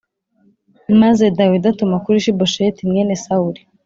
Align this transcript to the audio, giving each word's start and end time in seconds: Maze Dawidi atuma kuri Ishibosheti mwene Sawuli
Maze 1.01 1.23
Dawidi 1.37 1.65
atuma 1.71 1.97
kuri 2.03 2.15
Ishibosheti 2.19 2.81
mwene 2.89 3.13
Sawuli 3.23 3.61